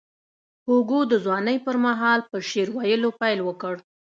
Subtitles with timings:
[0.67, 3.75] هوګو د ځوانۍ پر مهال په شعر ویلو پیل وکړ.